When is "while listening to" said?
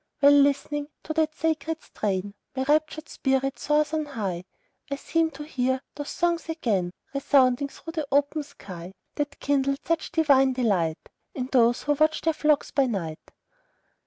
0.19-1.13